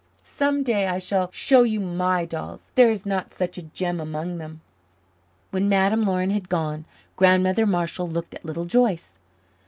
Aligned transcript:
Some 0.23 0.63
day 0.63 0.87
I 0.87 0.97
shall 0.97 1.31
show 1.31 1.61
you 1.61 1.79
my 1.79 2.25
dolls, 2.25 2.69
but 2.71 2.75
there 2.75 2.89
is 2.89 3.05
not 3.05 3.35
such 3.35 3.59
a 3.59 3.61
gem 3.61 3.99
among 3.99 4.39
them." 4.39 4.61
When 5.51 5.69
Madame 5.69 6.05
Laurin 6.05 6.31
had 6.31 6.49
gone, 6.49 6.85
Grandmother 7.15 7.67
Marshall 7.67 8.09
looked 8.09 8.33
at 8.33 8.43
Little 8.43 8.65
Joyce. 8.65 9.19